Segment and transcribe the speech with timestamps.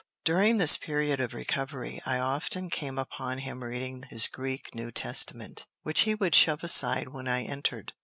[0.23, 5.67] During this period of recovery, I often came upon him reading his Greek New Testament,
[5.83, 7.93] which he would shove aside when I entered.